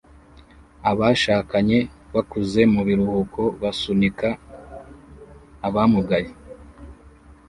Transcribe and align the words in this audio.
Abashakanye 0.91 1.77
bakuze 2.13 2.61
mu 2.73 2.81
biruhuko 2.87 3.41
basunika 3.61 4.27
abamugaye 5.67 6.29